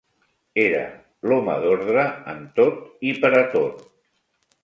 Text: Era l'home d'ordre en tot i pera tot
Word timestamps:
Era 0.61 0.79
l'home 1.31 1.57
d'ordre 1.65 2.07
en 2.33 2.41
tot 2.63 3.05
i 3.09 3.13
pera 3.25 3.45
tot 3.55 3.87